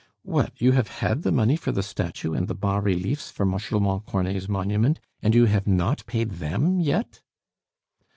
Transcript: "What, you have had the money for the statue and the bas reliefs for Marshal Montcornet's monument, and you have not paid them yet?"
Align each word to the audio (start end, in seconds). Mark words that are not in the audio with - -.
"What, 0.23 0.59
you 0.59 0.71
have 0.71 0.87
had 0.87 1.21
the 1.21 1.31
money 1.31 1.55
for 1.55 1.71
the 1.71 1.83
statue 1.83 2.33
and 2.33 2.47
the 2.47 2.55
bas 2.55 2.83
reliefs 2.83 3.29
for 3.29 3.45
Marshal 3.45 3.79
Montcornet's 3.79 4.49
monument, 4.49 4.99
and 5.21 5.35
you 5.35 5.45
have 5.45 5.67
not 5.67 6.03
paid 6.07 6.31
them 6.39 6.79
yet?" 6.79 7.21